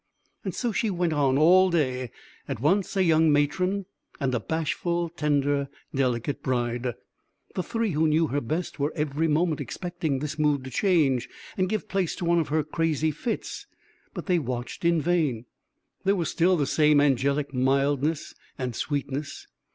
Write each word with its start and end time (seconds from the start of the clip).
So 0.49 0.71
she 0.71 0.89
went 0.89 1.13
on 1.13 1.37
all 1.37 1.69
day; 1.69 2.09
at 2.47 2.59
once 2.59 2.97
a 2.97 3.03
young 3.03 3.31
matron, 3.31 3.85
and 4.19 4.33
a 4.33 4.39
bashful, 4.39 5.09
tender, 5.09 5.69
delicate 5.93 6.41
bride. 6.41 6.95
The 7.53 7.61
three 7.61 7.91
who 7.91 8.07
knew 8.07 8.25
her 8.25 8.41
best 8.41 8.79
were 8.79 8.91
every 8.95 9.27
moment 9.27 9.61
expecting 9.61 10.17
this 10.17 10.39
mood 10.39 10.63
to 10.63 10.71
change, 10.71 11.29
and 11.55 11.69
give 11.69 11.87
place 11.87 12.15
to 12.15 12.25
one 12.25 12.39
of 12.39 12.47
her 12.49 12.63
crazy 12.63 13.11
fits; 13.11 13.67
but 14.15 14.25
they 14.25 14.39
watched 14.39 14.83
in 14.83 14.99
vain. 15.01 15.45
There 16.03 16.15
was 16.15 16.31
still 16.31 16.57
the 16.57 16.65
same 16.65 16.99
angelic 16.99 17.53
mildness 17.53 18.33
and 18.57 18.75
sweetness. 18.75 19.45